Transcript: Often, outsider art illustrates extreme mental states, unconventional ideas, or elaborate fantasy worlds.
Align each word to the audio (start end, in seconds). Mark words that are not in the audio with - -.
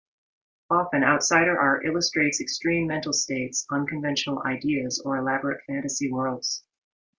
Often, 0.71 1.03
outsider 1.03 1.59
art 1.59 1.85
illustrates 1.85 2.41
extreme 2.41 2.87
mental 2.87 3.13
states, 3.13 3.67
unconventional 3.69 4.41
ideas, 4.47 4.99
or 5.05 5.15
elaborate 5.17 5.61
fantasy 5.67 6.11
worlds. 6.11 6.63